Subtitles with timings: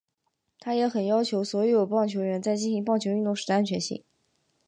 [0.59, 4.03] 他也很要求所有棒球员在进行棒球运动时的安全性。